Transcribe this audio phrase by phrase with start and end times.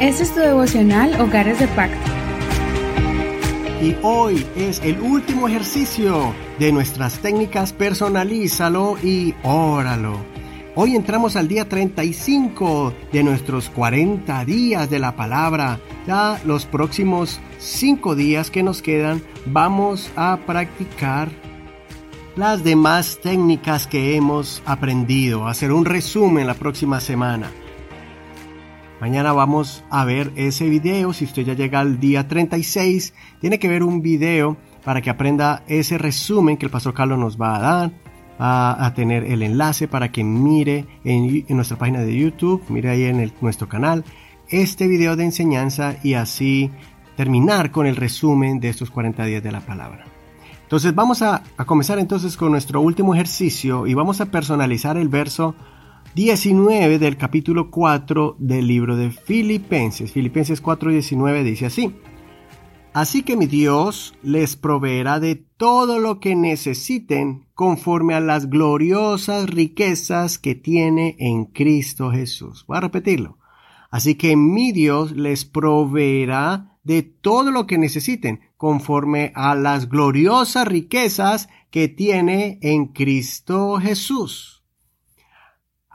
[0.00, 1.96] Este es tu devocional Hogares de Pacto.
[3.82, 10.18] Y hoy es el último ejercicio de nuestras técnicas Personalízalo y Óralo.
[10.74, 15.80] Hoy entramos al día 35 de nuestros 40 días de la palabra.
[16.06, 21.28] Ya los próximos 5 días que nos quedan vamos a practicar
[22.36, 25.48] las demás técnicas que hemos aprendido.
[25.48, 27.50] Hacer un resumen la próxima semana.
[29.00, 31.12] Mañana vamos a ver ese video.
[31.12, 35.62] Si usted ya llega al día 36, tiene que ver un video para que aprenda
[35.68, 37.92] ese resumen que el pastor Carlos nos va a dar.
[38.40, 43.32] A tener el enlace para que mire en, nuestra página de YouTube, mire ahí en
[43.40, 44.04] nuestro canal,
[44.48, 46.70] este video de enseñanza y así
[47.16, 50.04] terminar con el resumen de estos 40 días de la palabra.
[50.62, 55.08] Entonces vamos a, a comenzar entonces con nuestro último ejercicio y vamos a personalizar el
[55.08, 55.56] verso
[56.14, 60.12] 19 del capítulo 4 del libro de Filipenses.
[60.12, 61.94] Filipenses 4:19 dice así.
[62.94, 69.48] Así que mi Dios les proveerá de todo lo que necesiten conforme a las gloriosas
[69.48, 72.64] riquezas que tiene en Cristo Jesús.
[72.66, 73.38] Voy a repetirlo.
[73.90, 80.66] Así que mi Dios les proveerá de todo lo que necesiten conforme a las gloriosas
[80.66, 84.57] riquezas que tiene en Cristo Jesús.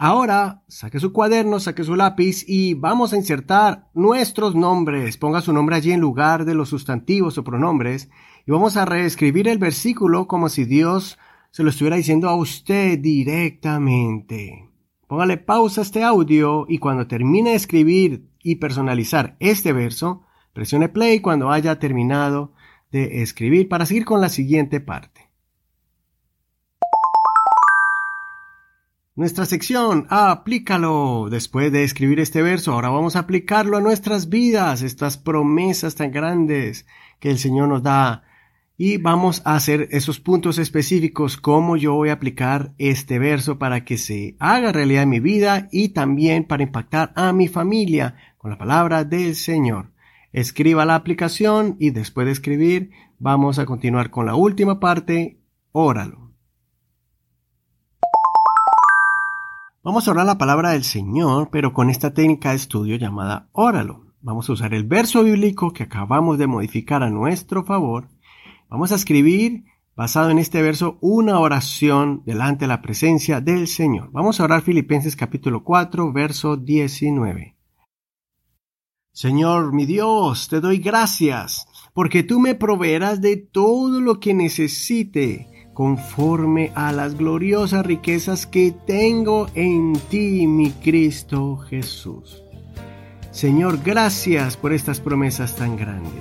[0.06, 5.16] Ahora, saque su cuaderno, saque su lápiz y vamos a insertar nuestros nombres.
[5.16, 8.10] Ponga su nombre allí en lugar de los sustantivos o pronombres
[8.46, 11.18] y vamos a reescribir el versículo como si Dios
[11.52, 14.70] se lo estuviera diciendo a usted directamente.
[15.08, 20.90] Póngale pausa a este audio y cuando termine de escribir y personalizar este verso, presione
[20.90, 22.52] play cuando haya terminado
[22.92, 25.33] de escribir para seguir con la siguiente parte.
[29.16, 31.28] Nuestra sección, aplícalo.
[31.30, 36.12] Después de escribir este verso, ahora vamos a aplicarlo a nuestras vidas, estas promesas tan
[36.12, 36.88] grandes
[37.20, 38.24] que el Señor nos da.
[38.76, 43.86] Y vamos a hacer esos puntos específicos, cómo yo voy a aplicar este verso para
[43.86, 48.50] que se haga realidad en mi vida y también para impactar a mi familia con
[48.50, 49.92] la palabra del Señor.
[50.32, 55.38] Escriba la aplicación y después de escribir, vamos a continuar con la última parte,
[55.72, 56.23] óralo.
[59.86, 64.06] Vamos a orar la palabra del Señor, pero con esta técnica de estudio llamada óralo.
[64.22, 68.08] Vamos a usar el verso bíblico que acabamos de modificar a nuestro favor.
[68.70, 74.10] Vamos a escribir, basado en este verso, una oración delante de la presencia del Señor.
[74.14, 77.58] Vamos a orar Filipenses capítulo 4, verso 19.
[79.12, 85.53] Señor mi Dios, te doy gracias, porque tú me proveerás de todo lo que necesite
[85.74, 92.44] conforme a las gloriosas riquezas que tengo en ti, mi Cristo Jesús.
[93.32, 96.12] Señor, gracias por estas promesas tan grandes.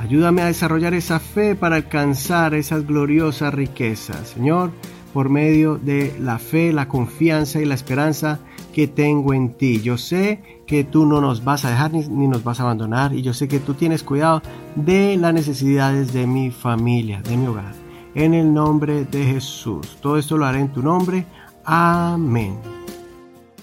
[0.00, 4.72] Ayúdame a desarrollar esa fe para alcanzar esas gloriosas riquezas, Señor,
[5.14, 8.40] por medio de la fe, la confianza y la esperanza
[8.74, 9.80] que tengo en ti.
[9.80, 13.22] Yo sé que tú no nos vas a dejar ni, nos vas a abandonar y
[13.22, 14.42] yo sé que tú tienes cuidado
[14.74, 17.85] de las necesidades de mi familia, de mi hogar
[18.16, 19.98] en el nombre de Jesús.
[20.00, 21.26] Todo esto lo haré en tu nombre.
[21.64, 22.56] Amén.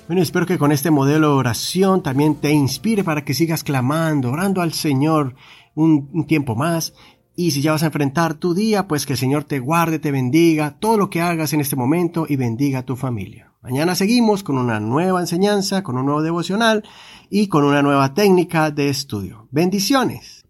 [0.07, 4.29] Bueno, espero que con este modelo de oración también te inspire para que sigas clamando,
[4.29, 5.35] orando al Señor
[5.73, 6.93] un, tiempo más.
[7.35, 10.11] Y si ya vas a enfrentar tu día, pues que el Señor te guarde, te
[10.11, 13.51] bendiga, todo lo que hagas en este momento y bendiga a tu familia.
[13.63, 16.83] Mañana seguimos con una nueva enseñanza, con un nuevo devocional
[17.31, 19.47] y con una nueva técnica de estudio.
[19.49, 20.42] Bendiciones.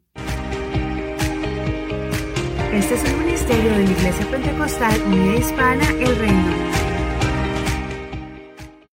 [2.73, 6.72] Este es el ministerio de la Iglesia Pentecostal Unida Hispana El Reino.